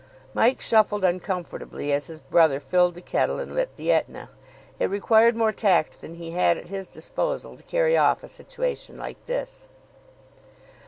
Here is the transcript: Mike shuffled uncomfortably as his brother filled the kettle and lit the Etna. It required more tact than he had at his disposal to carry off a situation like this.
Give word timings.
Mike 0.33 0.59
shuffled 0.59 1.05
uncomfortably 1.05 1.93
as 1.93 2.07
his 2.07 2.19
brother 2.21 2.59
filled 2.59 2.95
the 2.95 3.01
kettle 3.01 3.37
and 3.37 3.53
lit 3.53 3.75
the 3.75 3.91
Etna. 3.91 4.29
It 4.79 4.89
required 4.89 5.35
more 5.35 5.51
tact 5.51 6.01
than 6.01 6.15
he 6.15 6.31
had 6.31 6.57
at 6.57 6.69
his 6.69 6.87
disposal 6.87 7.55
to 7.55 7.61
carry 7.61 7.95
off 7.95 8.23
a 8.23 8.27
situation 8.27 8.97
like 8.97 9.23
this. 9.27 9.67